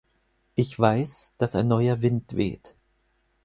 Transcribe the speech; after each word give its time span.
Ich 0.55 0.79
weiß, 0.79 1.31
dass 1.37 1.55
ein 1.55 1.67
neuer 1.67 2.01
Wind 2.01 2.35
weht. 2.35 2.75